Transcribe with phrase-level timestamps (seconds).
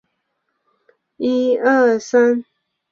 [1.19, 2.43] 前母俞氏。